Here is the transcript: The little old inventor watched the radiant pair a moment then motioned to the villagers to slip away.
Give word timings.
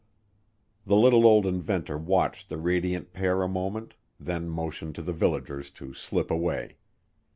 The 0.83 0.95
little 0.95 1.27
old 1.27 1.45
inventor 1.45 1.95
watched 1.95 2.49
the 2.49 2.57
radiant 2.57 3.13
pair 3.13 3.43
a 3.43 3.47
moment 3.47 3.93
then 4.19 4.49
motioned 4.49 4.95
to 4.95 5.03
the 5.03 5.13
villagers 5.13 5.69
to 5.77 5.93
slip 5.93 6.31
away. 6.31 6.77